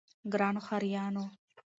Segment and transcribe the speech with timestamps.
[0.31, 1.23] ګرانو ښاريانو!